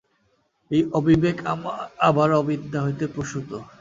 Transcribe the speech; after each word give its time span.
এই 0.71 0.81
অবিবেক 0.93 1.37
আবার 2.01 2.29
অবিদ্যা 2.33 2.79
হইতে 2.81 3.05
প্রসূত। 3.07 3.49